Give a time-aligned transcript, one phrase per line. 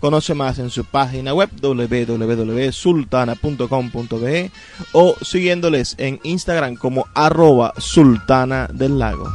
[0.00, 4.50] Conoce más en su página web www.sultana.com.be
[4.92, 9.28] o siguiéndoles en Instagram como arroba sultana del lago.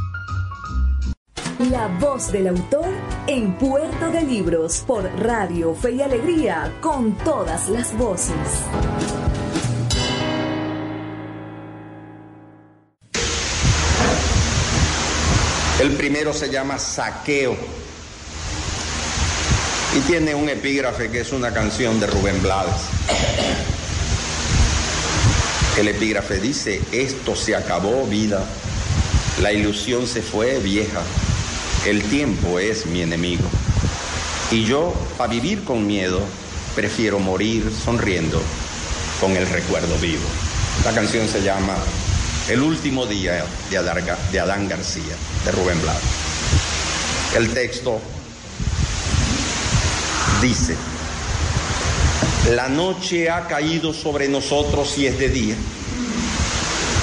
[1.70, 2.88] La voz del autor
[3.26, 8.34] en Puerto de Libros por Radio Fe y Alegría con todas las voces.
[15.80, 17.56] El primero se llama Saqueo
[19.94, 22.82] y tiene un epígrafe que es una canción de Rubén Blades.
[25.78, 28.42] El epígrafe dice, esto se acabó vida,
[29.42, 31.02] la ilusión se fue vieja,
[31.86, 33.44] el tiempo es mi enemigo.
[34.50, 36.20] Y yo, para vivir con miedo,
[36.74, 38.40] prefiero morir sonriendo
[39.20, 40.24] con el recuerdo vivo.
[40.84, 41.76] La canción se llama
[42.48, 43.78] El último día de
[44.40, 45.14] Adán García,
[45.44, 46.02] de Rubén Blades.
[47.36, 48.00] El texto
[50.42, 50.74] dice,
[52.50, 55.54] la noche ha caído sobre nosotros y es de día.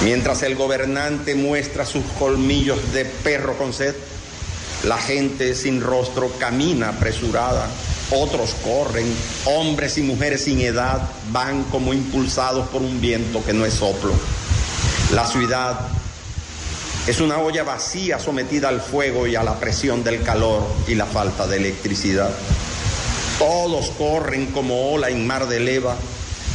[0.04, 3.94] Mientras el gobernante muestra sus colmillos de perro con sed,
[4.84, 7.66] la gente sin rostro camina apresurada,
[8.10, 9.06] otros corren,
[9.46, 11.00] hombres y mujeres sin edad
[11.32, 14.12] van como impulsados por un viento que no es soplo.
[15.12, 15.88] La ciudad
[17.06, 21.06] es una olla vacía sometida al fuego y a la presión del calor y la
[21.06, 22.30] falta de electricidad.
[23.40, 25.96] Todos corren como ola en mar de leva,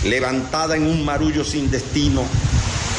[0.04, 2.24] levantada en un marullo sin destino.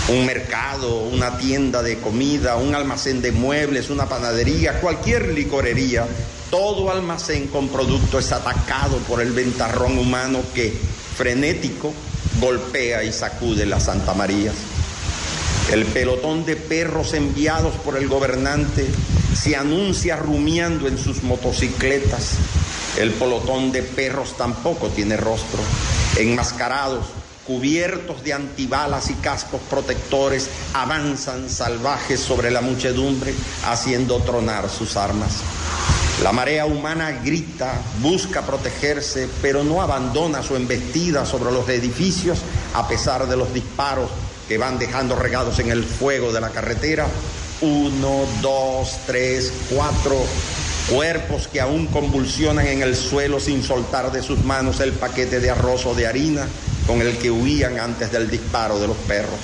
[0.08, 6.04] Un mercado, una tienda de comida, un almacén de muebles, una panadería, cualquier licorería,
[6.50, 10.76] todo almacén con producto es atacado por el ventarrón humano que,
[11.16, 11.94] frenético,
[12.40, 14.50] golpea y sacude la Santa María.
[15.72, 18.86] El pelotón de perros enviados por el gobernante
[19.34, 22.38] se anuncia rumiando en sus motocicletas
[22.96, 25.60] el pelotón de perros tampoco tiene rostro.
[26.16, 27.04] Enmascarados,
[27.46, 33.34] cubiertos de antibalas y cascos protectores, avanzan salvajes sobre la muchedumbre,
[33.66, 35.42] haciendo tronar sus armas.
[36.22, 42.38] La marea humana grita, busca protegerse, pero no abandona su embestida sobre los edificios
[42.72, 44.08] a pesar de los disparos
[44.48, 47.06] que van dejando regados en el fuego de la carretera
[47.60, 50.16] Uno, dos, tres, cuatro
[50.88, 55.50] cuerpos que aún convulsionan en el suelo sin soltar de sus manos el paquete de
[55.50, 56.46] arroz o de harina
[56.86, 59.40] con el que huían antes del disparo de los perros,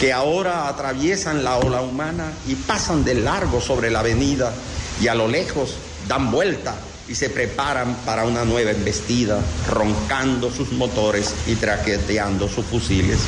[0.00, 4.52] que ahora atraviesan la ola humana y pasan de largo sobre la avenida
[5.00, 5.76] y a lo lejos
[6.06, 6.74] dan vuelta
[7.08, 9.40] y se preparan para una nueva embestida,
[9.70, 13.18] roncando sus motores y traqueteando sus fusiles.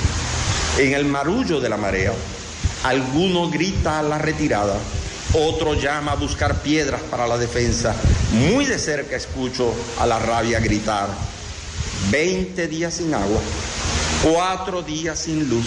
[0.81, 2.11] En el marullo de la marea,
[2.85, 4.79] alguno grita a la retirada,
[5.35, 7.95] otro llama a buscar piedras para la defensa.
[8.33, 11.11] Muy de cerca escucho a la rabia gritar,
[12.11, 13.43] 20 días sin agua,
[14.23, 15.67] cuatro días sin luz,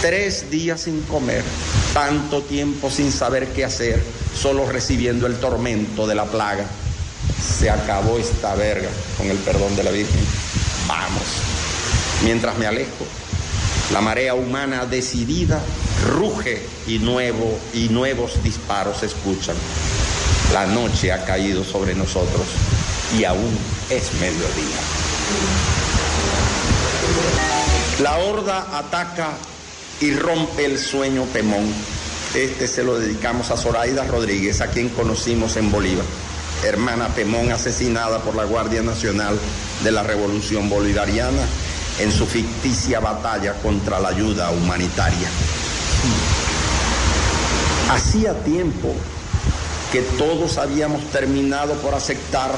[0.00, 1.44] tres días sin comer,
[1.92, 4.02] tanto tiempo sin saber qué hacer,
[4.34, 6.64] solo recibiendo el tormento de la plaga.
[7.38, 10.24] Se acabó esta verga, con el perdón de la Virgen.
[10.86, 11.22] Vamos.
[12.24, 13.04] Mientras me alejo,
[13.92, 15.60] la marea humana decidida
[16.06, 19.56] ruge y, nuevo, y nuevos disparos se escuchan.
[20.52, 22.46] La noche ha caído sobre nosotros
[23.18, 23.58] y aún
[23.88, 24.78] es mediodía.
[28.02, 29.30] La horda ataca
[30.00, 31.66] y rompe el sueño Pemón.
[32.34, 36.04] Este se lo dedicamos a Zoraida Rodríguez, a quien conocimos en Bolívar,
[36.62, 39.38] hermana Pemón asesinada por la Guardia Nacional
[39.82, 41.42] de la Revolución Bolivariana
[41.98, 45.28] en su ficticia batalla contra la ayuda humanitaria.
[47.90, 48.94] Hacía tiempo
[49.92, 52.50] que todos habíamos terminado por aceptar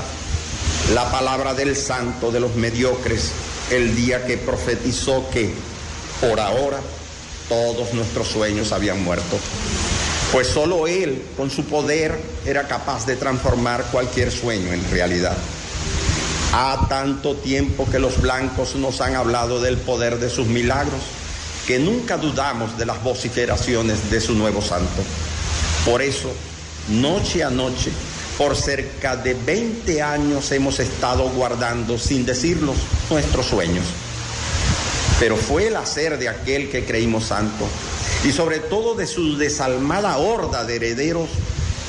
[0.94, 3.31] la palabra del santo de los mediocres
[3.70, 5.52] el día que profetizó que
[6.20, 6.81] por ahora
[7.48, 9.38] todos nuestros sueños habían muerto.
[10.32, 15.37] Pues solo Él, con su poder, era capaz de transformar cualquier sueño en realidad.
[16.52, 21.00] Ha tanto tiempo que los blancos nos han hablado del poder de sus milagros,
[21.67, 25.02] que nunca dudamos de las vociferaciones de su nuevo santo.
[25.85, 26.32] Por eso,
[26.88, 27.93] noche a noche,
[28.37, 32.76] por cerca de 20 años hemos estado guardando, sin decirnos,
[33.11, 33.85] nuestros sueños.
[35.20, 37.67] Pero fue el hacer de aquel que creímos santo
[38.25, 41.29] y sobre todo de su desalmada horda de herederos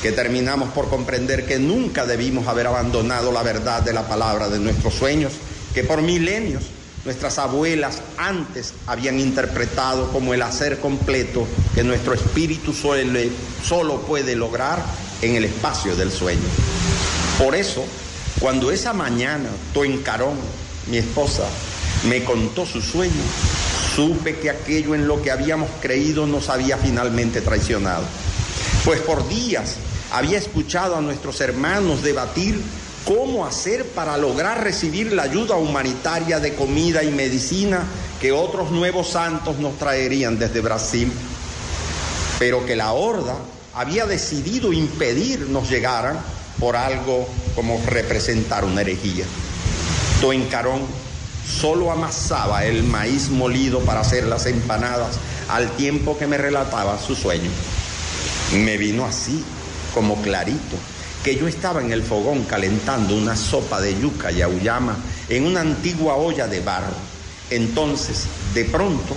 [0.02, 4.58] que terminamos por comprender que nunca debimos haber abandonado la verdad de la palabra de
[4.58, 5.32] nuestros sueños,
[5.72, 6.64] que por milenios
[7.04, 14.84] nuestras abuelas antes habían interpretado como el hacer completo que nuestro espíritu solo puede lograr
[15.20, 16.42] en el espacio del sueño.
[17.38, 17.84] Por eso,
[18.40, 20.36] cuando esa mañana Toencarón,
[20.88, 21.44] mi esposa,
[22.08, 23.22] me contó su sueño,
[23.94, 28.04] supe que aquello en lo que habíamos creído nos había finalmente traicionado.
[28.84, 29.76] Pues por días
[30.12, 32.60] había escuchado a nuestros hermanos debatir
[33.06, 37.82] cómo hacer para lograr recibir la ayuda humanitaria de comida y medicina
[38.20, 41.10] que otros nuevos santos nos traerían desde Brasil,
[42.38, 43.36] pero que la horda
[43.74, 46.20] había decidido impedir nos llegaran
[46.60, 47.26] por algo
[47.56, 49.24] como representar una herejía.
[50.20, 50.82] Toencarón
[51.60, 55.16] solo amasaba el maíz molido para hacer las empanadas
[55.48, 57.50] al tiempo que me relataba su sueño.
[58.54, 59.42] Me vino así,
[59.94, 60.76] como clarito,
[61.22, 64.96] que yo estaba en el fogón calentando una sopa de yuca y auyama
[65.28, 66.96] en una antigua olla de barro.
[67.50, 69.14] Entonces, de pronto,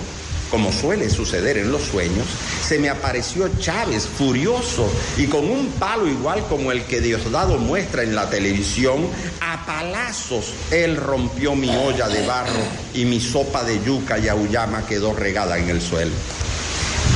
[0.50, 2.26] como suele suceder en los sueños,
[2.66, 8.02] se me apareció Chávez furioso y con un palo igual como el que Diosdado muestra
[8.02, 9.08] en la televisión,
[9.40, 12.62] a palazos él rompió mi olla de barro
[12.94, 16.12] y mi sopa de yuca y auyama quedó regada en el suelo.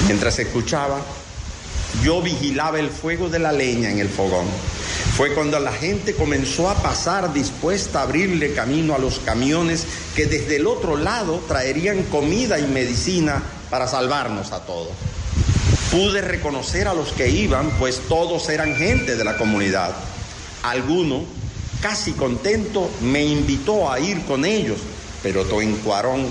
[0.07, 1.01] Mientras escuchaba,
[2.03, 4.47] yo vigilaba el fuego de la leña en el fogón.
[5.17, 10.27] Fue cuando la gente comenzó a pasar dispuesta a abrirle camino a los camiones que
[10.27, 14.93] desde el otro lado traerían comida y medicina para salvarnos a todos.
[15.91, 19.95] Pude reconocer a los que iban, pues todos eran gente de la comunidad.
[20.63, 21.25] Alguno,
[21.83, 24.79] casi contento, me invitó a ir con ellos,
[25.23, 26.27] pero Toencuarón,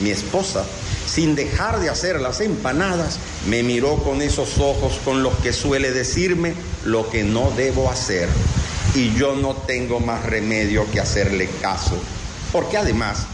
[0.00, 0.64] mi esposa,
[1.06, 5.90] sin dejar de hacer las empanadas, me miró con esos ojos con los que suele
[5.92, 8.28] decirme lo que no debo hacer.
[8.94, 11.96] Y yo no tengo más remedio que hacerle caso,
[12.52, 13.26] porque además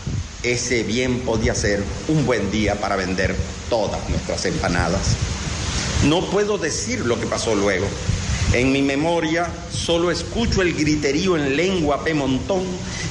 [0.43, 3.35] ese bien podía ser un buen día para vender
[3.71, 5.17] todas nuestras empanadas.
[6.05, 7.87] No puedo decir lo que pasó luego,
[8.53, 9.49] en mi memoria
[9.85, 12.63] solo escucho el griterío en lengua pemontón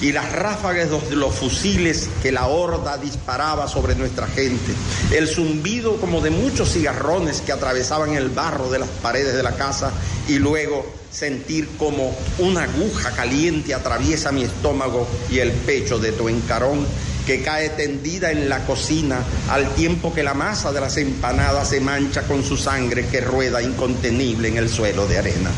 [0.01, 4.73] y las ráfagas de los fusiles que la horda disparaba sobre nuestra gente,
[5.11, 9.55] el zumbido como de muchos cigarrones que atravesaban el barro de las paredes de la
[9.55, 9.91] casa
[10.27, 16.27] y luego sentir como una aguja caliente atraviesa mi estómago y el pecho de tu
[16.27, 16.87] encarón
[17.27, 21.79] que cae tendida en la cocina al tiempo que la masa de las empanadas se
[21.81, 25.51] mancha con su sangre que rueda incontenible en el suelo de arena.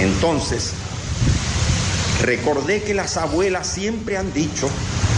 [0.00, 0.72] Entonces,
[2.22, 4.68] recordé que las abuelas siempre han dicho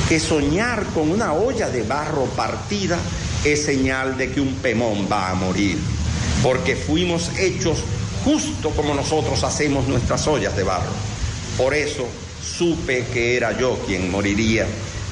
[0.09, 2.99] que soñar con una olla de barro partida
[3.45, 5.79] es señal de que un pemón va a morir,
[6.43, 7.79] porque fuimos hechos
[8.25, 10.91] justo como nosotros hacemos nuestras ollas de barro.
[11.57, 12.07] Por eso
[12.43, 14.67] supe que era yo quien moriría,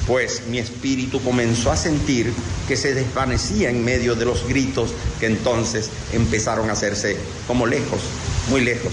[0.06, 2.32] pues mi espíritu comenzó a sentir
[2.68, 4.90] que se desvanecía en medio de los gritos
[5.20, 7.16] que entonces empezaron a hacerse
[7.46, 8.00] como lejos,
[8.50, 8.92] muy lejos,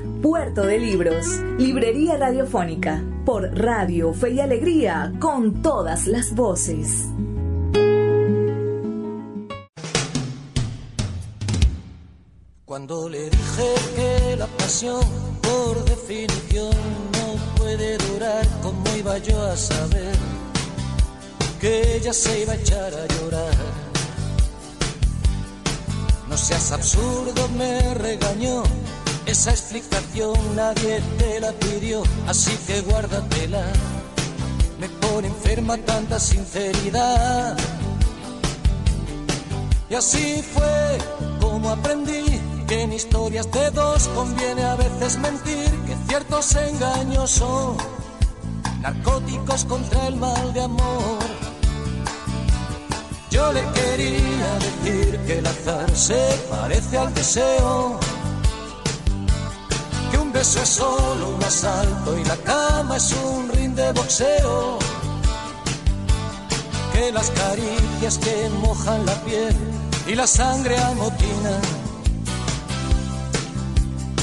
[0.21, 1.25] Puerto de Libros,
[1.57, 7.07] Librería Radiofónica, por Radio Fe y Alegría, con todas las voces.
[12.65, 15.01] Cuando le dije que la pasión,
[15.41, 16.69] por definición,
[17.13, 20.15] no puede durar, ¿cómo iba yo a saber
[21.59, 23.55] que ella se iba a echar a llorar?
[26.29, 28.63] No seas absurdo, me regañó.
[29.31, 33.63] Esa explicación nadie te la pidió, así que guárdatela.
[34.77, 37.57] Me pone enferma tanta sinceridad.
[39.89, 40.97] Y así fue
[41.39, 47.77] como aprendí que en historias de dos conviene a veces mentir, que ciertos engaños son
[48.81, 51.19] narcóticos contra el mal de amor.
[53.29, 57.97] Yo le quería decir que el azar se parece al deseo,
[60.41, 64.79] beso es solo un asalto y la cama es un ring de boxeo,
[66.93, 69.55] que las caricias que mojan la piel
[70.07, 71.61] y la sangre amotinan.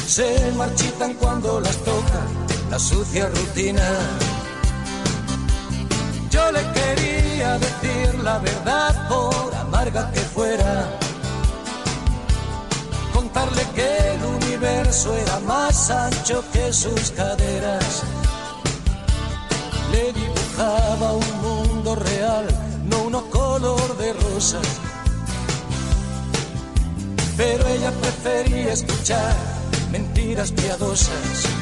[0.09, 2.21] Se marchitan cuando las toca
[2.69, 3.89] la sucia rutina.
[6.31, 10.99] Yo le quería decir la verdad por amarga que fuera,
[13.15, 14.25] contarle que el
[14.59, 18.03] universo era más ancho que sus caderas.
[19.93, 22.47] Le dibujaba un mundo real,
[22.88, 24.67] no uno color de rosas.
[27.37, 29.37] Pero ella prefería escuchar
[29.93, 31.58] mentiras piadosas.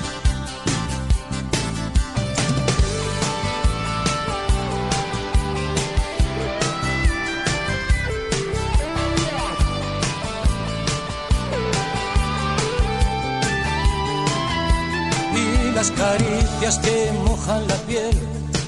[15.96, 18.16] Caricias que mojan la piel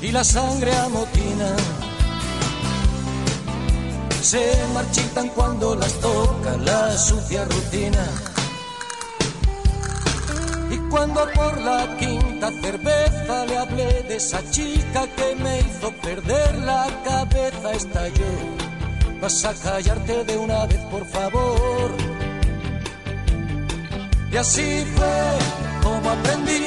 [0.03, 1.57] y la sangre amotina
[4.21, 8.05] se marchitan cuando las toca la sucia rutina
[10.91, 16.87] cuando por la quinta cerveza le hablé de esa chica que me hizo perder la
[17.05, 18.33] cabeza, estalló.
[19.21, 21.91] Vas a callarte de una vez, por favor.
[24.31, 26.65] Y así fue como aprendí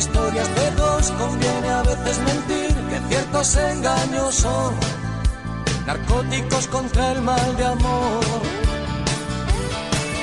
[0.00, 4.74] historias de dos conviene a veces mentir, que ciertos engaños son
[5.86, 8.24] narcóticos contra el mal de amor.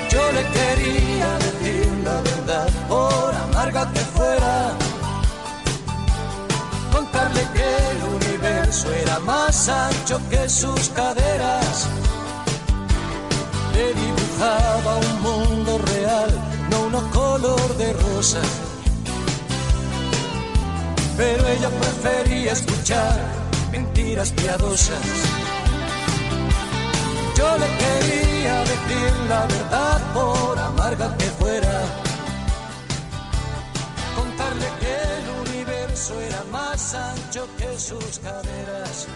[0.10, 4.72] Yo le quería decir la verdad, por amarga que fuera.
[6.92, 11.88] Contarle que el universo era más ancho que sus caderas.
[13.76, 16.32] Le dibujaba un mundo real,
[16.72, 18.42] no uno color de rosa.
[21.18, 23.20] Pero ella prefería escuchar
[23.72, 25.02] mentiras piadosas.
[27.36, 31.82] Yo le quería decir la verdad por amarga que fuera.
[34.16, 39.08] Contarle que el universo era más ancho que sus caderas.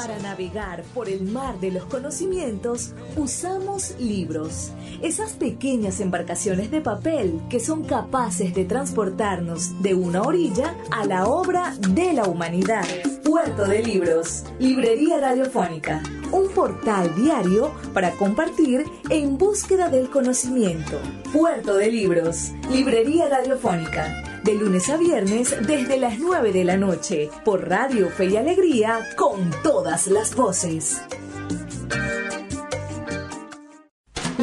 [0.00, 7.38] Para navegar por el mar de los conocimientos, usamos libros esas pequeñas embarcaciones de papel
[7.50, 12.86] que son capaces de transportarnos de una orilla a la obra de la humanidad.
[13.22, 16.02] Puerto de Libros, Librería Radiofónica,
[16.32, 20.98] un portal diario para compartir en búsqueda del conocimiento.
[21.30, 27.30] Puerto de Libros, Librería Radiofónica de lunes a viernes desde las 9 de la noche
[27.44, 31.00] por Radio Fe y Alegría con todas las voces.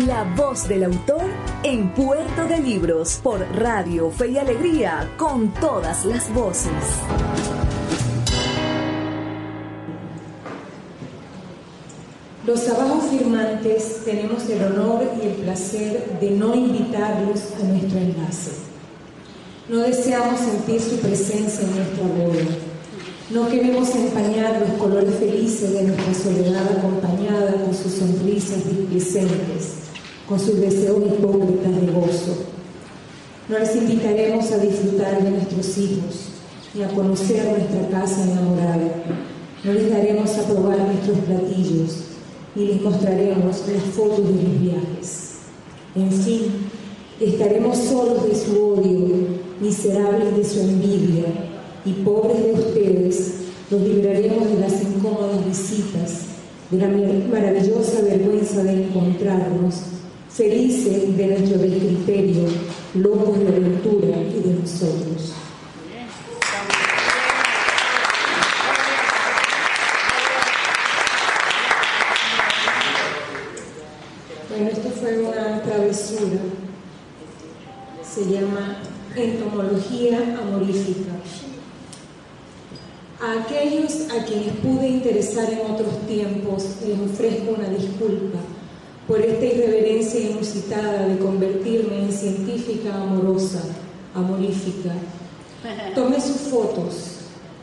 [0.05, 1.25] La voz del autor
[1.63, 6.71] en Puerto de Libros por Radio Fe y Alegría con todas las voces.
[12.45, 18.76] Los trabajos firmantes tenemos el honor y el placer de no invitarlos a nuestro enlace.
[19.69, 22.55] No deseamos sentir su presencia en nuestra boda.
[23.29, 29.73] No queremos empañar los colores felices de nuestra soledad acompañada con sus sonrisas displicentes,
[30.25, 32.45] con sus deseos hipócritas de gozo.
[33.49, 36.29] No les invitaremos a disfrutar de nuestros hijos,
[36.73, 39.03] ni a conocer nuestra casa enamorada.
[39.65, 42.03] No les daremos a probar nuestros platillos,
[42.55, 45.31] y les mostraremos las fotos de los viajes.
[45.93, 46.43] En fin,
[47.19, 51.25] estaremos solos de su odio, miserables de su envidia,
[51.85, 53.33] y pobres de ustedes,
[53.71, 56.21] los libraremos de las incómodas visitas,
[56.69, 59.75] de la maravillosa vergüenza de encontrarnos,
[60.29, 62.43] felices de nuestro descriterio,
[62.95, 65.33] locos de aventura y de nosotros.
[78.03, 78.77] se llama
[79.21, 81.11] entomología amorífica.
[83.19, 88.37] A aquellos a quienes pude interesar en otros tiempos les ofrezco una disculpa
[89.07, 93.63] por esta irreverencia inusitada de convertirme en científica amorosa,
[94.13, 94.91] amorífica.
[95.95, 97.17] Tomé sus fotos,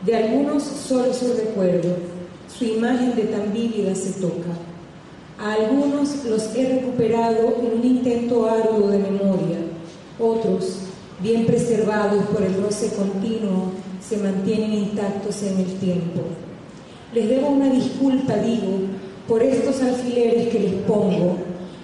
[0.04, 1.96] de algunos solo su recuerdo,
[2.58, 4.50] su imagen de tan vívida se toca.
[5.38, 9.58] A algunos los he recuperado en un intento arduo de memoria,
[10.18, 10.78] otros,
[11.20, 13.72] bien preservados por el roce continuo,
[14.06, 16.22] se mantienen intactos en el tiempo.
[17.12, 18.72] Les debo una disculpa, digo,
[19.28, 21.36] por estos alfileres que les pongo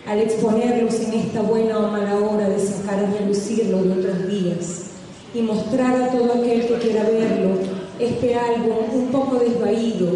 [0.07, 4.91] al exponerlos en esta buena o mala hora de sacar a relucirlo de otros días
[5.33, 7.59] y mostrar a todo aquel que quiera verlo
[7.99, 10.09] este álbum un poco desvaído,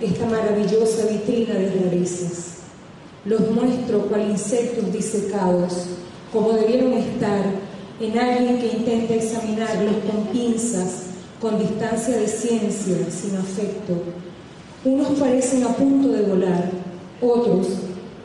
[0.00, 2.52] esta maravillosa vitrina de rarezas.
[3.24, 5.86] Los muestro cual insectos disecados,
[6.32, 7.44] como debieron estar
[8.02, 11.04] en alguien que intenta examinarlos con pinzas,
[11.40, 14.02] con distancia de ciencia, sin afecto.
[14.84, 16.70] Unos parecen a punto de volar,
[17.20, 17.68] otros,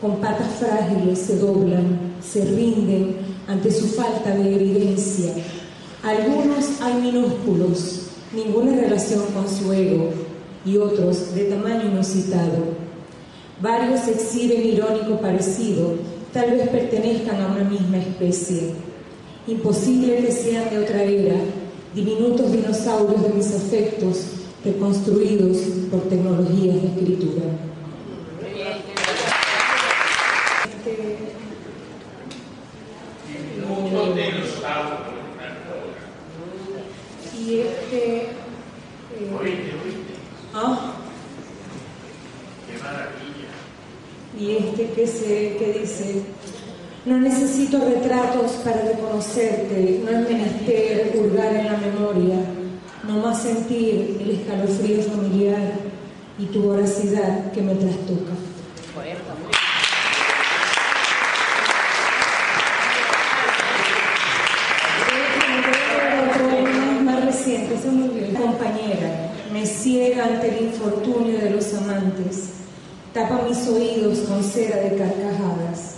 [0.01, 5.33] con patas frágiles, se doblan, se rinden ante su falta de evidencia.
[6.03, 10.09] Algunos hay minúsculos, ninguna relación con su ego,
[10.65, 12.87] y otros de tamaño inusitado
[13.59, 15.95] Varios exhiben irónico parecido,
[16.31, 18.86] tal vez pertenezcan a una misma especie.
[19.47, 21.37] Imposible que sean de otra era,
[21.95, 24.17] diminutos dinosaurios de mis afectos,
[24.63, 25.57] reconstruidos
[25.89, 27.43] por tecnologías de escritura.
[37.47, 38.17] Y este.
[38.17, 38.31] Eh,
[40.53, 40.93] ¿ah?
[44.39, 46.21] y este que, se, que dice,
[47.05, 47.19] no
[47.67, 52.37] necesito retratos para reconocerte, no es menester hurgar en la memoria,
[53.07, 55.73] no más sentir el escalofrío familiar
[56.39, 58.33] y tu voracidad que me trastoca.
[68.33, 72.49] compañera, me ciega ante el infortunio de los amantes
[73.13, 75.96] tapa mis oídos con cera de carcajadas.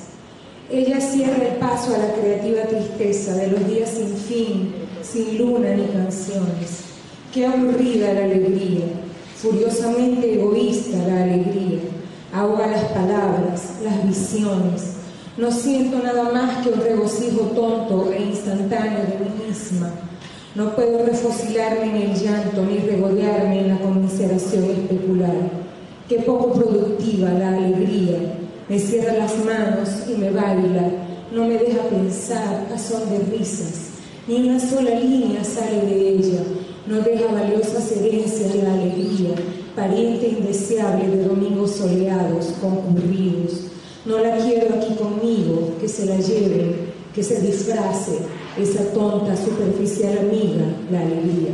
[0.71, 5.71] Ella cierra el paso a la creativa tristeza de los días sin fin, sin luna
[5.71, 6.84] ni canciones.
[7.34, 8.86] Qué aburrida la alegría,
[9.36, 11.79] furiosamente egoísta la alegría.
[12.32, 14.93] Ahoga las palabras, las visiones.
[15.38, 19.89] No siento nada más que un regocijo tonto e instantáneo de mí misma.
[20.53, 25.69] No puedo refocilarme en el llanto ni regodearme en la conmiseración especular
[26.10, 28.38] Qué poco productiva la alegría.
[28.69, 30.91] Me cierra las manos y me baila.
[31.34, 33.89] No me deja pensar a son de risas.
[34.27, 36.43] Ni una sola línea sale de ella.
[36.86, 39.32] No deja valiosas herencias la alegría,
[39.75, 43.71] pariente indeseable de domingos soleados, concurridos.
[44.05, 48.19] No la quiero aquí conmigo, que se la lleve, que se disfrace
[48.55, 51.53] esa tonta, superficial amiga, la alegría.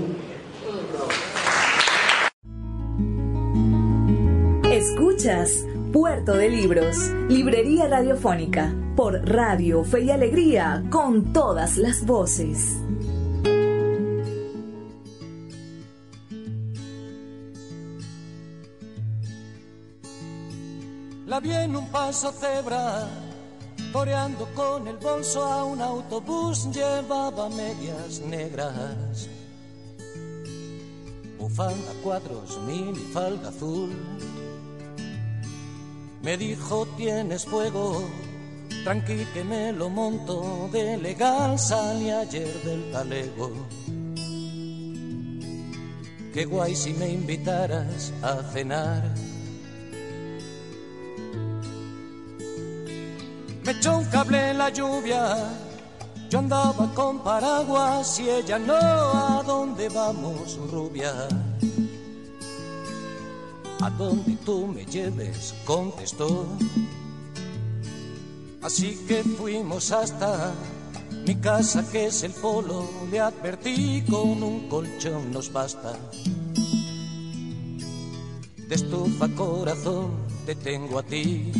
[4.69, 6.97] Escuchas Puerto de Libros,
[7.29, 12.81] Librería Radiofónica, por Radio Fe y Alegría, con todas las voces.
[21.25, 23.07] La vi en un paso cebra,
[23.93, 29.29] toreando con el bolso a un autobús, llevaba medias negras,
[31.39, 33.93] bufanda cuadros, mini falda azul
[36.25, 38.03] me dijo, tienes fuego,
[38.83, 43.51] tranqui que me lo monto de legal, salí ayer del talego.
[46.33, 49.03] Qué guay si me invitaras a cenar.
[53.63, 55.37] Me echó un cable en la lluvia,
[56.31, 61.13] yo andaba con paraguas y ella no, ¿a dónde vamos, rubia?
[63.85, 66.47] A donde tú me lleves, contestó.
[68.63, 70.55] Así que fuimos hasta
[71.27, 75.93] mi casa, que es el polo, le advertí con un colchón nos basta.
[78.67, 80.13] De estufa corazón
[80.47, 81.51] te tengo a ti.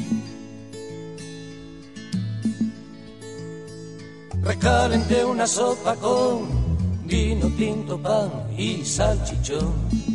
[4.41, 10.14] Recalenté una sopa con vino tinto, pan y salchichón.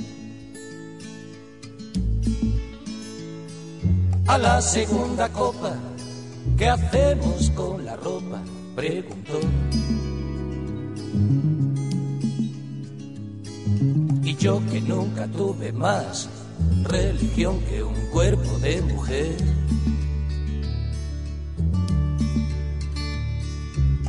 [4.31, 5.75] A la segunda copa,
[6.57, 8.41] ¿qué hacemos con la ropa?
[8.77, 9.41] Preguntó.
[14.23, 16.29] Y yo que nunca tuve más
[16.85, 19.37] religión que un cuerpo de mujer.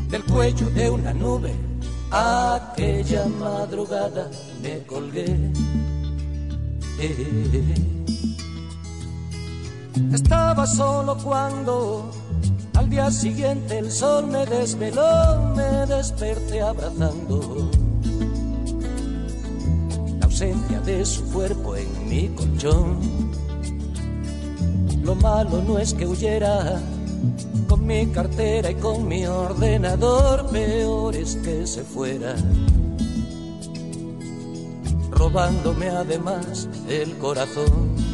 [0.08, 1.56] Del cuello de una nube,
[2.12, 4.30] aquella madrugada
[4.62, 5.52] me colgué.
[10.14, 12.12] Estaba solo cuando
[12.76, 17.70] al día siguiente el sol me desveló, me desperté abrazando
[20.20, 23.00] la ausencia de su cuerpo en mi colchón.
[25.04, 26.82] Lo malo no es que huyera
[27.68, 32.36] con mi cartera y con mi ordenador, peor es que se fuera,
[35.12, 38.11] robándome además el corazón.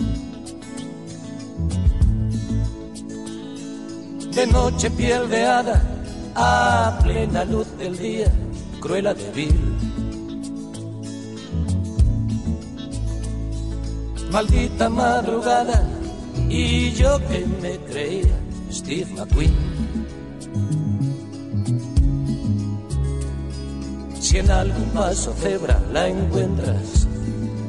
[4.37, 5.81] De noche piel de hada,
[6.35, 8.31] a plena luz del día,
[8.79, 9.59] cruela de vil.
[14.31, 15.89] Maldita madrugada,
[16.47, 18.37] y yo que me creía
[18.71, 19.55] Steve McQueen.
[24.19, 27.07] Si en algún paso cebra la encuentras,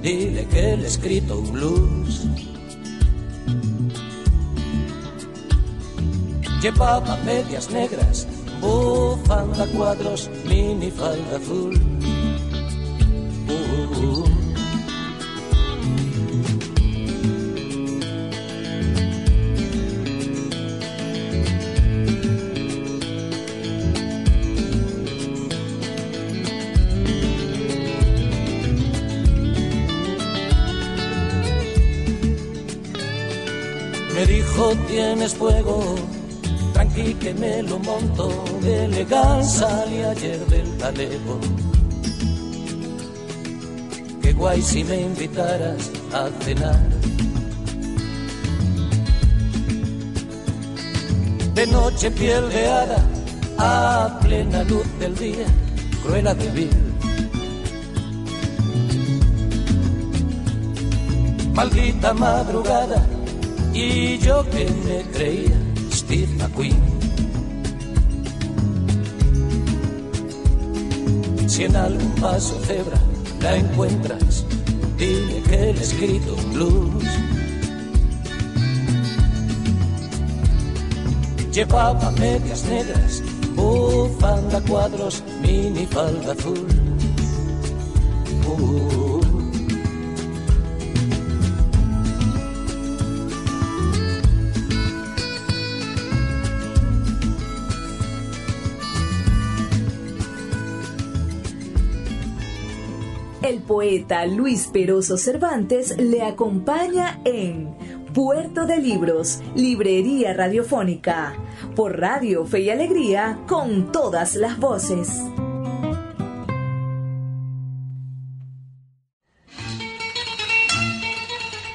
[0.02, 2.47] dile que le he escrito un blues.
[6.60, 8.26] Llevaba medias negras,
[8.60, 11.74] bufanda cuadros, mini falda azul.
[13.48, 13.88] Uh.
[34.18, 35.94] Me dijo tienes fuego,
[37.08, 38.28] tranqui que me lo monto
[38.62, 41.38] de legal, salí ayer del talego.
[44.22, 46.80] Qué guay si me invitaras a cenar.
[51.54, 53.06] De noche piel de hada,
[53.58, 55.46] a plena luz del día,
[56.02, 56.70] cruela de vil.
[61.54, 63.04] Maldita madrugada,
[63.72, 65.58] y yo que me creía
[65.90, 66.97] Steve McQueen.
[71.58, 73.00] Si en algún paso cebra
[73.40, 74.44] la encuentras,
[74.96, 77.04] dile que le escrito un blues.
[81.52, 83.24] Llevaba medias negras,
[83.56, 86.64] bufanda cuadros, mini falda azul.
[88.46, 89.07] Uh,
[103.48, 107.74] El poeta Luis Peroso Cervantes le acompaña en
[108.12, 111.34] Puerto de Libros, Librería Radiofónica,
[111.74, 115.08] por Radio Fe y Alegría, con todas las voces.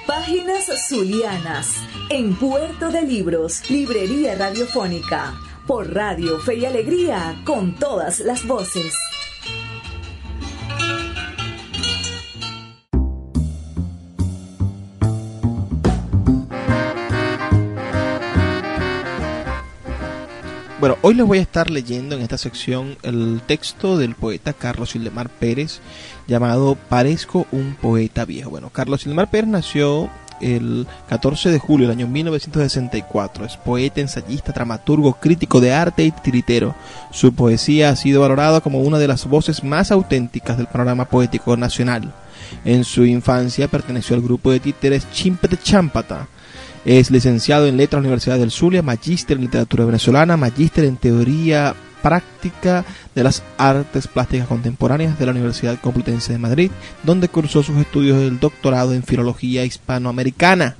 [0.05, 1.77] Páginas Zulianas,
[2.11, 5.33] en Puerto de Libros, Librería Radiofónica,
[5.65, 8.93] por Radio Fe y Alegría, con todas las voces.
[20.83, 24.95] Bueno, hoy les voy a estar leyendo en esta sección el texto del poeta Carlos
[24.95, 25.79] Ildemar Pérez
[26.27, 28.49] llamado Parezco un poeta viejo.
[28.49, 30.09] Bueno, Carlos Ildemar Pérez nació
[30.41, 33.45] el 14 de julio del año 1964.
[33.45, 36.75] Es poeta, ensayista, dramaturgo, crítico de arte y tiritero.
[37.13, 41.55] Su poesía ha sido valorada como una de las voces más auténticas del panorama poético
[41.55, 42.13] nacional.
[42.65, 46.27] En su infancia perteneció al grupo de títeres Chimpete Champata.
[46.85, 52.83] Es licenciado en Letras Universidad del Zulia, magíster en Literatura Venezolana, magíster en Teoría Práctica
[53.15, 56.71] de las Artes Plásticas Contemporáneas de la Universidad Complutense de Madrid,
[57.03, 60.75] donde cursó sus estudios del doctorado en Filología Hispanoamericana.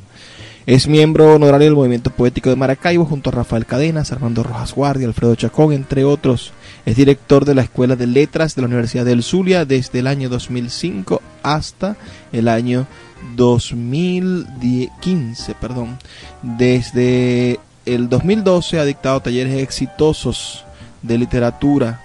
[0.66, 5.08] Es miembro honorario del movimiento poético de Maracaibo junto a Rafael Cadenas, Armando Rojas Guardia,
[5.08, 6.52] Alfredo Chacón, entre otros.
[6.86, 10.28] Es director de la Escuela de Letras de la Universidad del Zulia desde el año
[10.28, 11.96] 2005 hasta
[12.34, 12.88] el año
[13.36, 15.56] 2015.
[15.56, 15.98] Perdón.
[16.42, 20.66] Desde el 2012 ha dictado talleres exitosos
[21.02, 22.02] de literatura,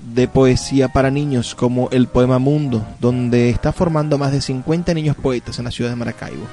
[0.00, 5.16] de poesía para niños como el Poema Mundo, donde está formando más de 50 niños
[5.16, 6.46] poetas en la ciudad de Maracaibo,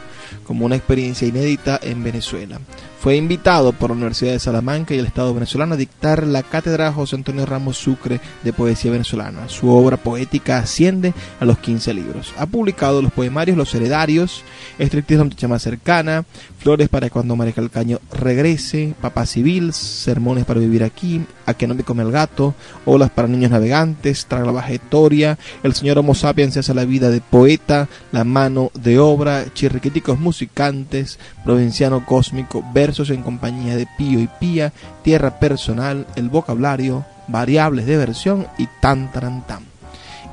[0.46, 2.60] como una experiencia inédita en Venezuela.
[3.02, 6.92] Fue invitado por la Universidad de Salamanca y el Estado venezolano a dictar la cátedra
[6.92, 9.48] José Antonio Ramos Sucre de Poesía Venezolana.
[9.48, 12.34] Su obra poética asciende a los 15 libros.
[12.38, 14.44] Ha publicado los poemarios Los Heredarios,
[14.80, 16.26] Estrictismo muchacha más cercana,
[16.58, 21.76] Flores para cuando María Calcaño regrese, Papá Civil, Sermones para vivir aquí, A que no
[21.76, 26.54] me come el gato, Olas para niños navegantes, Traga la Vegetoria, El señor Homo sapiens
[26.54, 33.12] se hace la vida de poeta, La mano de obra, Chirriquiticos musicantes, Provinciano cósmico, versos
[33.12, 34.74] en compañía de Pío y Pía,
[35.04, 39.64] Tierra personal, El vocabulario, Variables de versión y tan tan tan.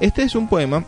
[0.00, 0.86] Este es un poema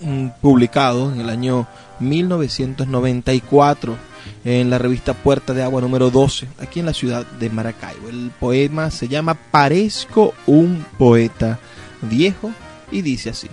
[0.00, 1.68] mm, publicado en el año
[2.00, 3.96] 1994
[4.44, 8.08] en la revista Puerta de Agua número 12, aquí en la ciudad de Maracaibo.
[8.08, 11.60] El poema se llama Parezco un poeta
[12.02, 12.50] viejo
[12.90, 13.48] y dice así.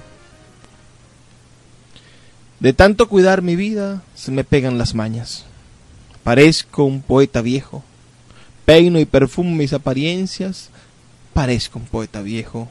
[2.59, 5.45] De tanto cuidar mi vida se me pegan las mañas.
[6.23, 7.83] Parezco un poeta viejo.
[8.65, 10.69] Peino y perfumo mis apariencias.
[11.33, 12.69] Parezco un poeta viejo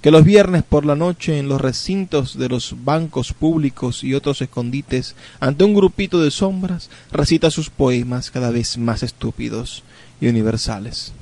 [0.00, 4.40] que los viernes por la noche en los recintos de los bancos públicos y otros
[4.42, 9.82] escondites, ante un grupito de sombras, recita sus poemas cada vez más estúpidos
[10.20, 11.12] y universales.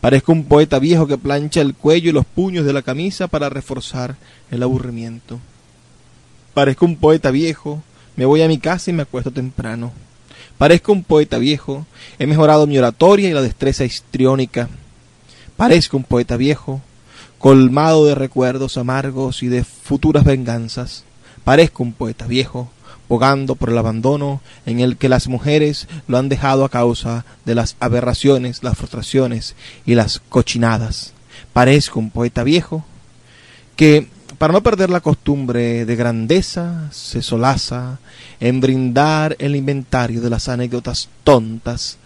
[0.00, 3.48] Parezco un poeta viejo que plancha el cuello y los puños de la camisa para
[3.48, 4.16] reforzar
[4.50, 5.40] el aburrimiento.
[6.52, 7.82] Parezco un poeta viejo,
[8.16, 9.92] me voy a mi casa y me acuesto temprano.
[10.58, 11.86] Parezco un poeta viejo,
[12.18, 14.68] he mejorado mi oratoria y la destreza histriónica.
[15.56, 16.80] Parezco un poeta viejo,
[17.38, 21.04] colmado de recuerdos amargos y de futuras venganzas.
[21.44, 22.70] Parezco un poeta viejo,
[23.08, 27.54] bogando por el abandono en el que las mujeres lo han dejado a causa de
[27.54, 31.12] las aberraciones, las frustraciones y las cochinadas.
[31.52, 32.84] Parezco un poeta viejo
[33.76, 37.98] que, para no perder la costumbre de grandeza, se solaza
[38.40, 41.98] en brindar el inventario de las anécdotas tontas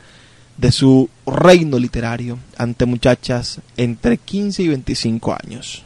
[0.57, 5.85] de su reino literario ante muchachas entre 15 y 25 años.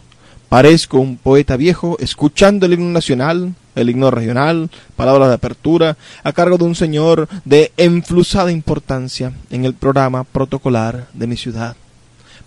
[0.49, 6.33] Parezco un poeta viejo escuchando el himno nacional, el himno regional, palabras de apertura, a
[6.33, 11.77] cargo de un señor de enflusada importancia en el programa protocolar de mi ciudad.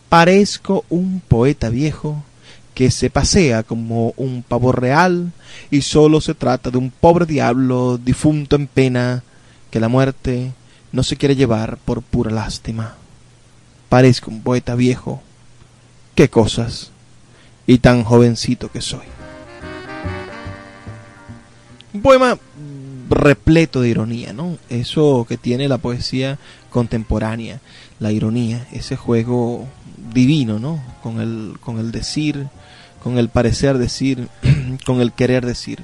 [0.09, 2.23] Parezco un poeta viejo
[2.75, 5.31] que se pasea como un pavo real
[5.71, 9.23] y solo se trata de un pobre diablo difunto en pena
[9.71, 10.51] que la muerte
[10.91, 12.95] no se quiere llevar por pura lástima.
[13.89, 15.21] Parezco un poeta viejo.
[16.15, 16.91] Qué cosas.
[17.65, 19.05] Y tan jovencito que soy.
[21.93, 22.37] Un poema
[23.09, 24.57] repleto de ironía, ¿no?
[24.69, 27.61] Eso que tiene la poesía contemporánea,
[27.99, 29.65] la ironía, ese juego
[30.13, 30.83] divino, ¿no?
[31.01, 32.47] Con el, con el decir,
[33.05, 34.29] con el parecer decir,
[34.85, 35.77] con el querer decir.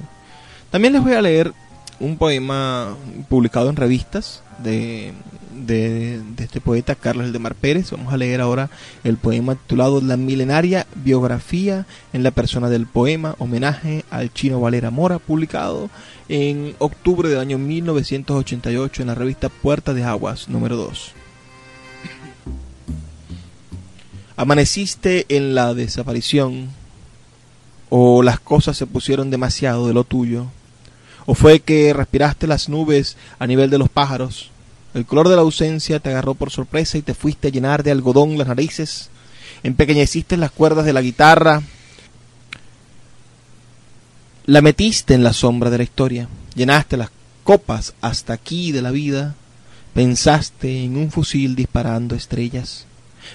[0.72, 1.52] También les voy a leer
[2.00, 2.96] un poema
[3.28, 5.12] publicado en revistas de,
[5.54, 7.92] de, este poeta Carlos Eldemar Pérez.
[7.92, 8.70] Vamos a leer ahora
[9.04, 14.90] el poema titulado La milenaria biografía en la persona del poema, homenaje al chino Valera
[14.90, 15.90] Mora, publicado
[16.28, 21.12] en octubre del año 1988 en la revista Puerta de Aguas número 2.
[24.34, 26.81] Amaneciste en la desaparición
[27.94, 30.46] o las cosas se pusieron demasiado de lo tuyo
[31.26, 34.50] ¿O fue que respiraste las nubes a nivel de los pájaros?
[34.94, 37.90] El color de la ausencia te agarró por sorpresa y te fuiste a llenar de
[37.90, 39.10] algodón las narices.
[39.62, 41.62] Empequeñeciste las cuerdas de la guitarra.
[44.46, 46.28] La metiste en la sombra de la historia.
[46.54, 47.10] Llenaste las
[47.44, 49.34] copas hasta aquí de la vida.
[49.94, 52.86] Pensaste en un fusil disparando estrellas.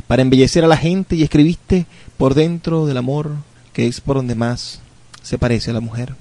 [0.07, 1.85] para embellecer a la gente y escribiste
[2.17, 3.31] por dentro del amor
[3.77, 4.79] que es por donde más
[5.21, 6.15] se parece a la mujer.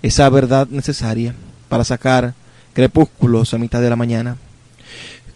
[0.00, 1.34] Esa verdad necesaria
[1.68, 2.32] para sacar
[2.72, 4.38] crepúsculos a mitad de la mañana.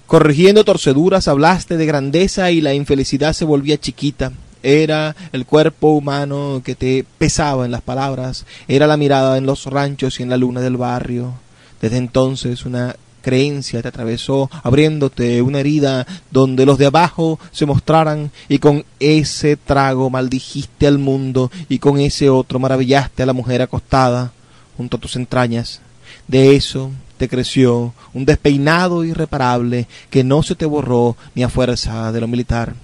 [0.07, 4.33] Corrigiendo torceduras hablaste de grandeza y la infelicidad se volvía chiquita.
[4.63, 9.67] Era el cuerpo humano que te pesaba en las palabras, era la mirada en los
[9.67, 11.35] ranchos y en la luna del barrio.
[11.83, 12.97] Desde entonces una
[13.29, 19.57] creencia te atravesó, abriéndote una herida donde los de abajo se mostraran y con ese
[19.57, 24.33] trago maldijiste al mundo y con ese otro maravillaste a la mujer acostada
[24.79, 25.83] junto a tus entrañas.
[26.27, 32.11] De eso te creció un despeinado irreparable que no se te borró ni a fuerza
[32.13, 32.77] de lo militar.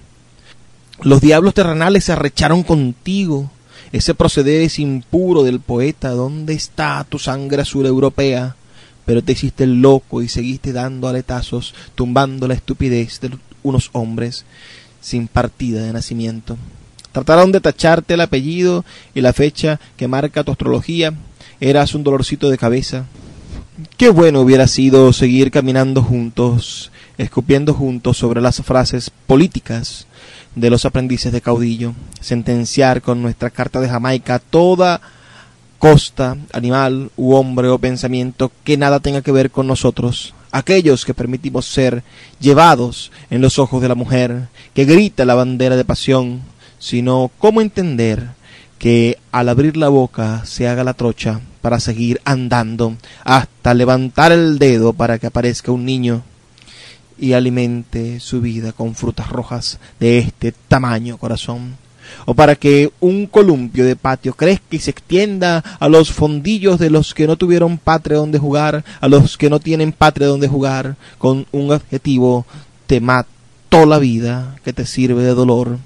[1.01, 3.49] Los diablos terrenales se arrecharon contigo.
[3.91, 6.11] Ese proceder es impuro del poeta.
[6.11, 8.55] ¿Dónde está tu sangre azul europea?
[9.05, 13.31] Pero te hiciste loco y seguiste dando aletazos, tumbando la estupidez de
[13.63, 14.45] unos hombres
[15.01, 16.57] sin partida de nacimiento.
[17.11, 21.13] Trataron de tacharte el apellido y la fecha que marca tu astrología.
[21.59, 23.05] Eras un dolorcito de cabeza,
[23.97, 30.07] Qué bueno hubiera sido seguir caminando juntos, escupiendo juntos sobre las frases políticas
[30.55, 35.01] de los aprendices de caudillo, sentenciar con nuestra carta de Jamaica toda
[35.85, 41.13] costa, animal u hombre o pensamiento que nada tenga que ver con nosotros, aquellos que
[41.13, 42.01] permitimos ser
[42.39, 46.41] llevados en los ojos de la mujer, que grita la bandera de pasión,
[46.79, 48.29] sino cómo entender
[48.79, 54.57] que al abrir la boca se haga la trocha para seguir andando hasta levantar el
[54.57, 56.23] dedo para que aparezca un niño
[57.19, 61.84] y alimente su vida con frutas rojas de este tamaño corazón
[62.25, 66.89] o para que un columpio de patio crezca y se extienda a los fondillos de
[66.89, 70.95] los que no tuvieron patria donde jugar, a los que no tienen patria donde jugar,
[71.17, 72.45] con un objetivo
[72.87, 75.77] te mató la vida que te sirve de dolor.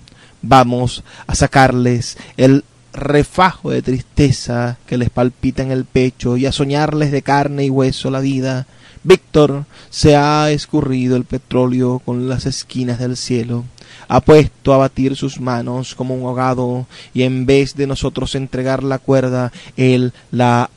[0.42, 6.52] Vamos a sacarles el refajo de tristeza que les palpita en el pecho y a
[6.52, 8.68] soñarles de carne y hueso la vida.
[9.04, 13.66] Víctor se ha escurrido el petróleo con las esquinas del cielo,
[14.10, 18.84] ha puesto a batir sus manos como un ahogado y en vez de nosotros entregar
[18.84, 20.72] la cuerda, él la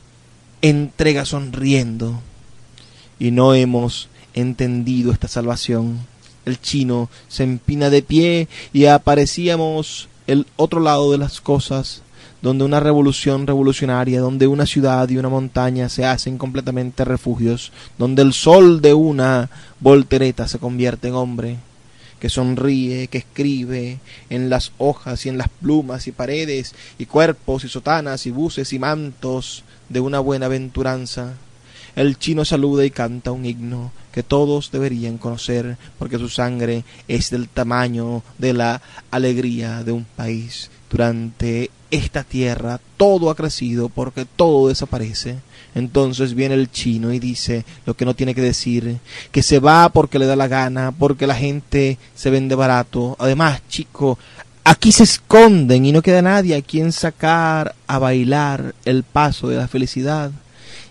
[0.61, 2.21] entrega sonriendo.
[3.19, 5.99] Y no hemos entendido esta salvación.
[6.45, 12.03] El chino se empina de pie y aparecíamos el otro lado de las cosas,
[12.43, 18.21] donde una revolución revolucionaria, donde una ciudad y una montaña se hacen completamente refugios, donde
[18.21, 21.57] el sol de una voltereta se convierte en hombre,
[22.23, 27.65] que sonríe, que escribe en las hojas y en las plumas y paredes y cuerpos
[27.65, 31.33] y sotanas y buses y mantos de una buena aventuranza.
[31.97, 37.29] El chino saluda y canta un himno que todos deberían conocer porque su sangre es
[37.29, 38.81] del tamaño de la
[39.11, 40.71] alegría de un país.
[40.89, 45.39] Durante esta tierra todo ha crecido porque todo desaparece.
[45.75, 48.97] Entonces viene el chino y dice lo que no tiene que decir,
[49.31, 53.15] que se va porque le da la gana, porque la gente se vende barato.
[53.19, 54.19] Además, chico,
[54.63, 59.57] aquí se esconden y no queda nadie a quien sacar a bailar el paso de
[59.57, 60.31] la felicidad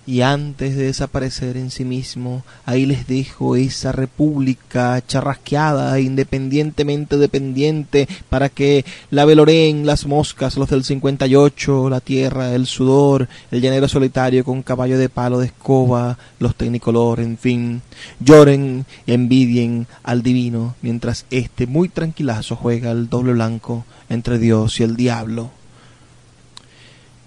[0.04, 8.08] y antes de desaparecer en sí mismo, ahí les dejo esa república charrasqueada independientemente dependiente
[8.28, 13.86] para que la veloreen las moscas, los del 58, la tierra, el sudor, el llanero
[13.86, 17.82] solitario con caballo de palo de escoba, los tecnicolor, en fin,
[18.18, 24.80] lloren y envidien al divino mientras este muy tranquilazo juega el doble blanco entre Dios
[24.80, 25.50] y el diablo.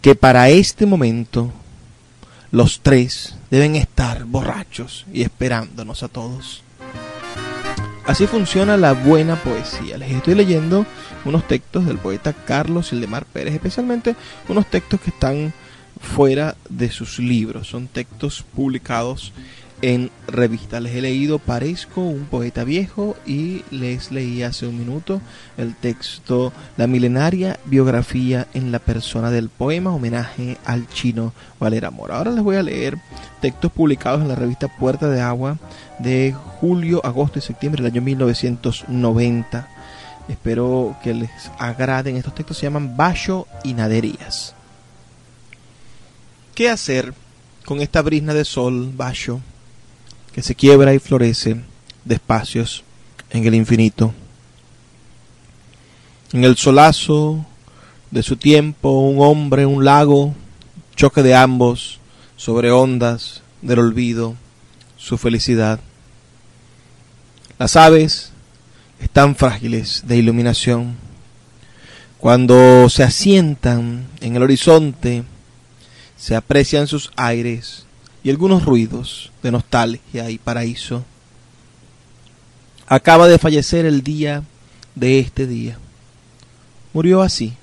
[0.01, 1.51] Que para este momento
[2.51, 6.63] los tres deben estar borrachos y esperándonos a todos.
[8.05, 9.97] Así funciona la buena poesía.
[9.97, 10.85] Les estoy leyendo
[11.25, 14.15] unos textos del poeta Carlos Ildemar Pérez, especialmente
[14.47, 15.53] unos textos que están
[15.99, 17.67] fuera de sus libros.
[17.67, 19.33] Son textos publicados
[19.85, 20.79] en revista.
[20.79, 25.21] Les he leído Parezco, un poeta viejo, y les leí hace un minuto
[25.57, 32.17] el texto La milenaria biografía en la persona del poema, homenaje al chino Valera Mora.
[32.17, 32.97] Ahora les voy a leer
[33.41, 35.59] textos publicados en la revista Puerta de Agua
[35.99, 39.69] de julio, agosto y septiembre del año 1990.
[40.27, 41.29] Espero que les
[41.59, 42.17] agraden.
[42.17, 44.55] Estos textos se llaman Bayo y Naderías.
[46.55, 47.13] ¿Qué hacer
[47.65, 49.41] con esta brisna de sol, Bayo?
[50.35, 51.55] Que se quiebra y florece
[52.03, 52.83] de espacios
[53.29, 54.13] en el infinito.
[56.33, 57.45] En el solazo
[58.11, 60.35] de su tiempo, un hombre, un lago,
[60.93, 62.01] choque de ambos
[62.35, 64.35] sobre ondas del olvido,
[64.97, 65.79] su felicidad.
[67.57, 68.33] Las aves
[68.99, 70.97] están frágiles de iluminación.
[72.17, 75.23] Cuando se asientan en el horizonte,
[76.17, 77.84] se aprecian sus aires
[78.25, 81.05] y algunos ruidos de nostalgia y paraíso.
[82.87, 84.41] Acaba de fallecer el día
[84.95, 85.77] de este día.
[86.91, 87.53] Murió así,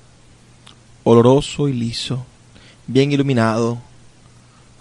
[1.02, 2.24] oloroso y liso,
[2.86, 3.78] bien iluminado,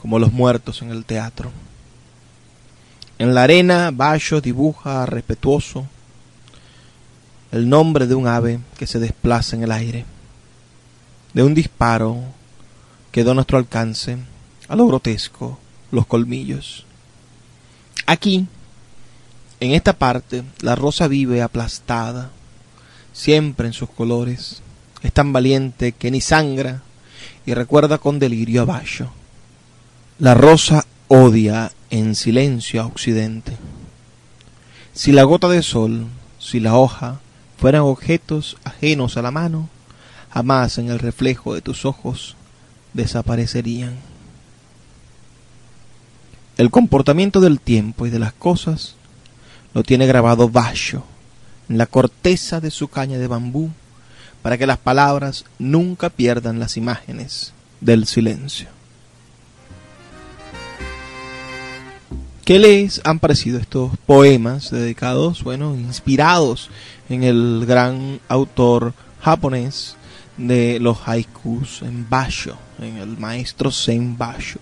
[0.04, 1.52] como los muertos en el teatro.
[3.18, 5.88] En la arena, Bayo dibuja respetuoso
[7.52, 10.06] el nombre de un ave que se desplaza en el aire,
[11.34, 12.20] de un disparo
[13.12, 14.20] quedó a nuestro alcance,
[14.68, 15.58] a lo grotesco,
[15.92, 16.86] los colmillos.
[18.06, 18.48] Aquí,
[19.60, 22.32] en esta parte, la rosa vive aplastada,
[23.14, 24.62] siempre en sus colores,
[25.04, 26.82] es tan valiente que ni sangra
[27.46, 29.12] y recuerda con delirio a.
[30.20, 33.58] La rosa odia en silencio a Occidente.
[34.94, 36.06] Si la gota de sol,
[36.40, 37.20] si la hoja,
[37.58, 39.70] fueran objetos ajenos a la mano,
[40.30, 42.36] jamás en el reflejo de tus ojos
[42.94, 44.11] desaparecerían.
[46.62, 48.94] El comportamiento del tiempo y de las cosas
[49.74, 51.04] lo tiene grabado Basho
[51.68, 53.72] en la corteza de su caña de bambú
[54.44, 58.68] para que las palabras nunca pierdan las imágenes del silencio.
[62.46, 66.70] ¿Qué les han parecido estos poemas dedicados, bueno, inspirados
[67.10, 69.96] en el gran autor japonés
[70.38, 74.60] de los haikus en Basho, en el maestro Zen Basho?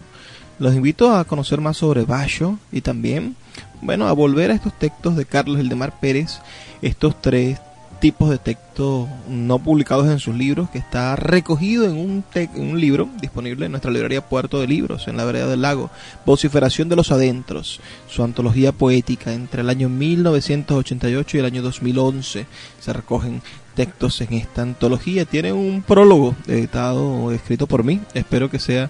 [0.60, 3.36] Los invito a conocer más sobre Basho y también,
[3.82, 6.42] bueno, a volver a estos textos de Carlos Eldemar Pérez,
[6.82, 7.60] estos tres
[8.00, 12.24] tipos de textos no publicados en sus libros, que está recogido en un,
[12.56, 15.90] un libro disponible en nuestra librería Puerto de Libros, en la vereda del lago,
[16.26, 22.46] Vociferación de los Adentros, su antología poética entre el año 1988 y el año 2011.
[22.80, 23.42] Se recogen
[23.76, 25.26] textos en esta antología.
[25.26, 28.02] Tiene un prólogo editado, escrito por mí.
[28.14, 28.90] Espero que sea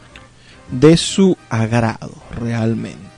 [0.71, 3.09] de su agrado realmente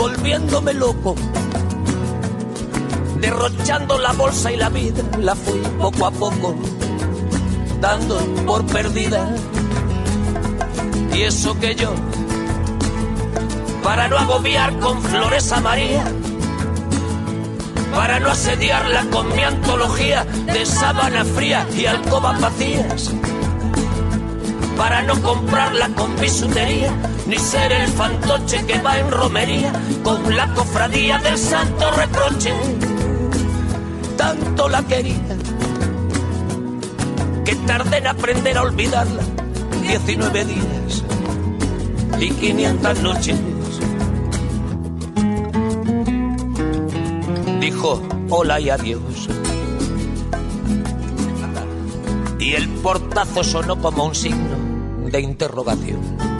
[0.00, 1.14] volviéndome loco
[3.20, 6.54] derrochando la bolsa y la vida, la fui poco a poco
[7.80, 9.28] dando por perdida.
[11.14, 11.92] Y eso que yo,
[13.82, 16.04] para no agobiar con flores a María,
[17.94, 23.10] para no asediarla con mi antología de sábana fría y alcobas vacías,
[24.78, 26.90] para no comprarla con bisutería,
[27.26, 32.52] ni ser el fantoche que va en romería con la cofradía del santo reproche.
[34.16, 35.36] Tanto la quería
[37.44, 39.22] que tardé en aprender a olvidarla.
[39.82, 41.04] 19 días
[42.20, 43.38] y 500 noches.
[47.60, 49.28] Dijo hola y adiós.
[52.38, 54.56] Y el portazo sonó como un signo
[55.10, 56.39] de interrogación.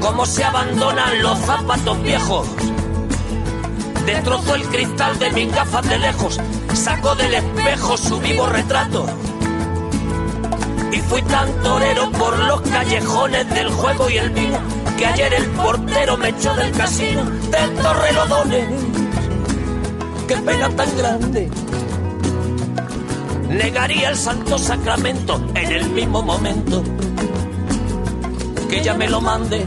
[0.00, 2.46] como se abandonan los zapatos viejos.
[4.06, 6.40] Destrozó el cristal de mis gafas de lejos,
[6.72, 9.06] sacó del espejo su vivo retrato.
[10.92, 14.58] Y fui tan torero por los callejones del juego y el vino,
[14.96, 18.68] que ayer el portero me echó del casino del Torrelodones.
[20.26, 21.50] Qué pena tan grande.
[23.48, 26.82] Negaría el santo sacramento en el mismo momento
[28.68, 29.66] que ella me lo mande.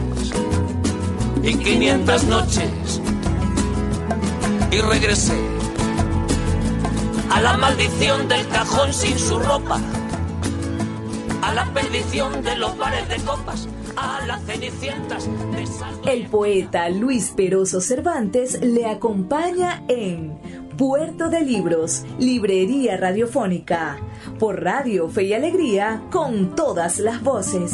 [1.43, 3.01] y 500 noches.
[4.71, 5.37] Y regresé
[7.29, 9.79] a la maldición del cajón sin su ropa,
[11.41, 15.61] a la perdición de los bares de copas, a las cenicientas de.
[16.05, 20.37] El poeta Luis Peroso Cervantes le acompaña en
[20.77, 23.97] Puerto de Libros, Librería Radiofónica,
[24.39, 27.73] por Radio Fe y Alegría, con todas las voces.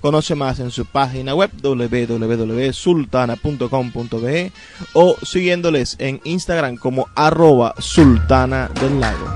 [0.00, 4.52] Conoce más en su página web www.sultana.com.be
[4.94, 9.26] o siguiéndoles en Instagram como arroba sultana del lago.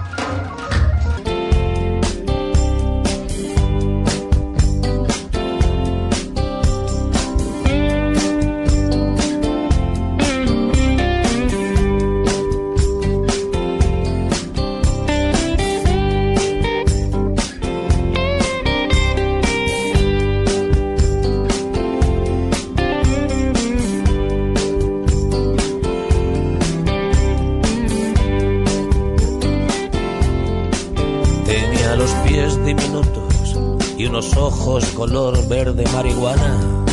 [34.95, 36.84] Color verde marihuana.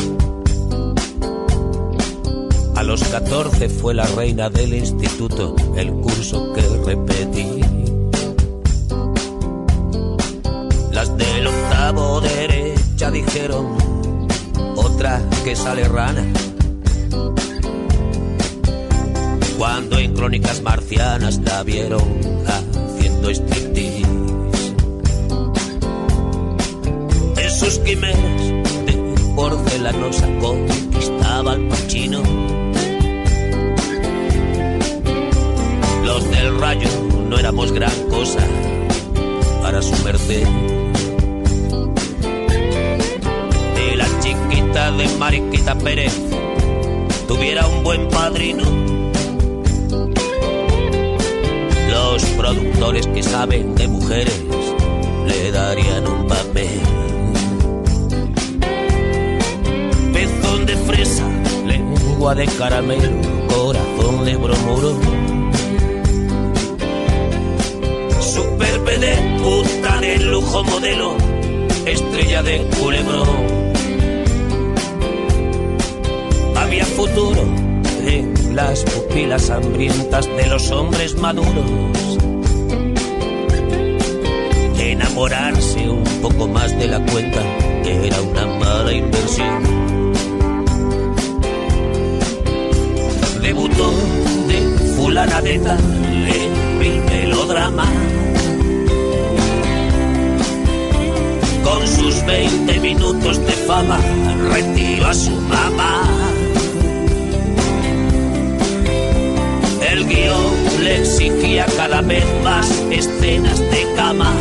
[2.75, 7.61] A los 14 fue la reina del instituto, el curso que repetí.
[10.91, 13.77] Las del octavo derecha dijeron,
[14.75, 16.25] otra que sale rana.
[19.57, 22.01] Cuando en crónicas marcianas la vieron
[22.47, 24.10] haciendo striptease.
[27.71, 28.17] Sus quimeras
[28.85, 28.93] de
[29.33, 32.21] porcelanosa conquistaba al pachino.
[36.03, 36.89] Los del rayo
[37.29, 38.39] no éramos gran cosa
[39.61, 40.45] para su merced.
[43.77, 46.13] Y la chiquita de Mariquita Pérez
[47.27, 48.63] tuviera un buen padrino.
[51.89, 54.41] Los productores que saben de mujeres
[55.25, 56.80] le darían un papel.
[60.77, 61.27] Fresa,
[61.65, 63.11] lengua de caramelo,
[63.47, 64.95] corazón de bromuro.
[68.19, 71.15] Super de puta de lujo modelo,
[71.85, 73.61] estrella de culebrón
[76.71, 77.41] había futuro
[78.05, 82.17] en las pupilas hambrientas de los hombres maduros.
[84.79, 87.41] Enamorarse un poco más de la cuenta
[87.83, 89.80] que era una mala inversión.
[93.71, 93.93] Debutó
[94.47, 97.85] de fulana de tal en mil melodrama.
[101.63, 103.99] Con sus 20 minutos de fama
[104.51, 106.03] retiró a su mamá.
[109.89, 114.33] El guion le exigía cada vez más escenas de cama.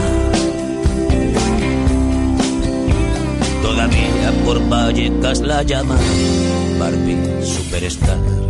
[3.63, 5.97] Todavía por Vallecas la llama
[6.79, 8.50] Barbie Superstar.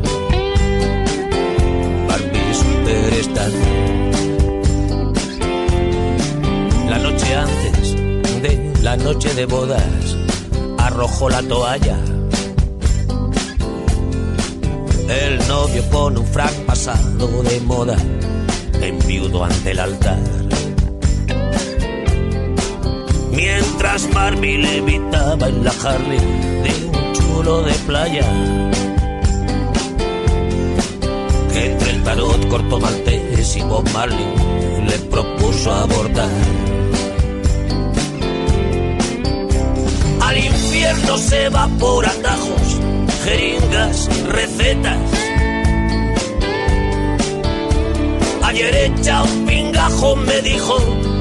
[6.89, 7.95] La noche antes
[8.43, 10.17] de la noche de bodas
[10.79, 11.97] arrojó la toalla
[15.11, 17.97] el novio con un frac pasado de moda,
[18.81, 20.19] enviudo ante el altar.
[23.33, 28.25] Mientras Barbie levitaba en la Harley de un chulo de playa.
[31.63, 34.35] Entre el tarot corto maltés y Bob Marley
[34.89, 36.29] le propuso abordar.
[40.23, 42.81] Al infierno se va por atajos
[43.25, 44.99] jeringas, recetas.
[48.43, 50.77] Ayer hecha un pingajo me dijo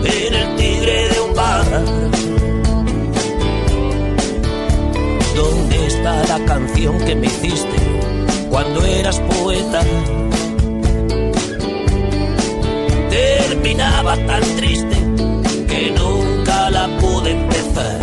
[0.06, 1.66] en el tigre de un bar.
[5.36, 7.78] ¿Dónde está la canción que me hiciste
[8.50, 9.84] cuando eras poeta?
[13.62, 14.96] Terminaba tan triste
[15.68, 18.00] que nunca la pude empezar.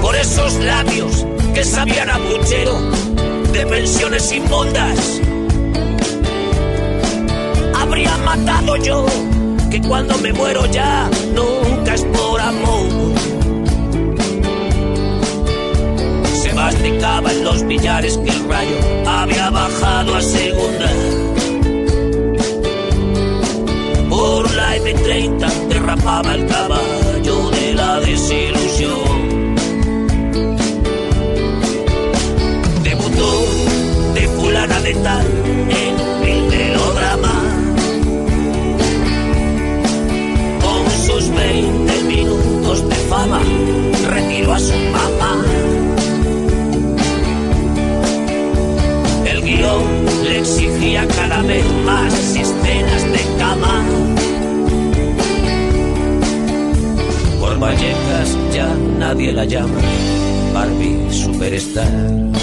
[0.00, 2.72] por esos labios que sabían a puchero
[3.52, 5.20] de pensiones inmundas.
[7.78, 9.04] Habría matado yo
[9.70, 13.12] que cuando me muero ya nunca es por amor.
[16.34, 18.76] Se masticaba en los billares que el rayo
[19.06, 21.23] había bajado a segunda.
[24.54, 29.34] La M30 derrapaba el caballo de la desilusión.
[34.14, 35.26] de fulana de tal
[35.68, 37.34] en un melodrama.
[40.62, 43.40] Con sus 20 minutos de fama,
[44.10, 45.44] retiró a su mamá.
[49.26, 49.84] El guion
[50.24, 54.03] le exigía cada vez más escenas de cama.
[57.58, 59.80] Vallecas ya nadie la llama
[60.52, 62.33] Barbie Superstar.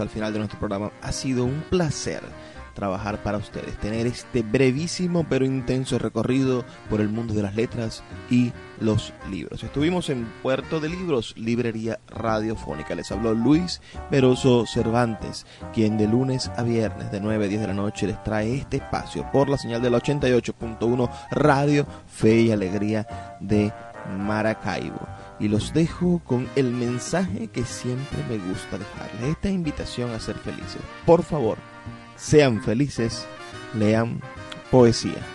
[0.00, 0.92] Al final de nuestro programa.
[1.02, 2.22] Ha sido un placer
[2.74, 8.02] trabajar para ustedes, tener este brevísimo pero intenso recorrido por el mundo de las letras
[8.30, 9.62] y los libros.
[9.62, 12.94] Estuvimos en Puerto de Libros, Librería Radiofónica.
[12.94, 13.80] Les habló Luis
[14.10, 18.22] Peroso Cervantes, quien de lunes a viernes de 9 a 10 de la noche les
[18.24, 23.72] trae este espacio por la señal del 88.1 Radio Fe y Alegría de
[24.18, 25.13] Maracaibo.
[25.44, 30.36] Y los dejo con el mensaje que siempre me gusta dejarles, esta invitación a ser
[30.36, 30.80] felices.
[31.04, 31.58] Por favor,
[32.16, 33.26] sean felices,
[33.78, 34.22] lean
[34.70, 35.33] poesía.